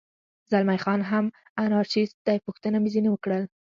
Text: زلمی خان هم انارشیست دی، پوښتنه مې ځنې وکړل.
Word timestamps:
زلمی 0.51 0.79
خان 0.83 0.99
هم 1.11 1.25
انارشیست 1.65 2.15
دی، 2.27 2.37
پوښتنه 2.45 2.77
مې 2.79 2.89
ځنې 2.95 3.09
وکړل. 3.11 3.43